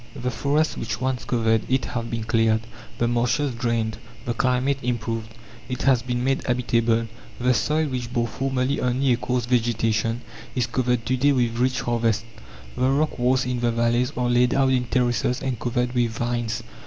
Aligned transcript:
The 0.15 0.31
forests 0.31 0.77
which 0.79 0.99
once 0.99 1.25
covered 1.25 1.61
it 1.69 1.85
have 1.85 2.09
been 2.09 2.23
cleared, 2.23 2.61
the 2.97 3.07
marshes 3.07 3.53
drained, 3.53 3.99
the 4.25 4.33
climate 4.33 4.79
improved. 4.81 5.29
It 5.69 5.83
has 5.83 6.01
been 6.01 6.23
made 6.23 6.41
habitable. 6.47 7.07
The 7.39 7.53
soil, 7.53 7.85
which 7.85 8.11
bore 8.11 8.25
formerly 8.27 8.81
only 8.81 9.13
a 9.13 9.17
coarse 9.17 9.45
vegetation, 9.45 10.21
is 10.55 10.65
covered 10.65 11.05
to 11.05 11.17
day 11.17 11.33
with 11.33 11.59
rich 11.59 11.81
harvests. 11.81 12.25
The 12.75 12.89
rock 12.89 13.19
walls 13.19 13.45
in 13.45 13.59
the 13.59 13.69
valleys 13.71 14.11
are 14.17 14.27
laid 14.27 14.55
out 14.55 14.71
in 14.71 14.85
terraces 14.85 15.39
and 15.39 15.59
covered 15.59 15.93
with 15.93 16.09
vines. 16.09 16.63